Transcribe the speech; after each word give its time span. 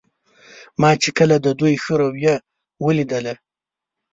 ما 0.81 0.91
چې 1.01 1.09
کله 1.17 1.35
د 1.41 1.47
دوی 1.59 1.75
ښه 1.83 1.93
رویه 2.01 2.35
ولیدله. 2.85 3.33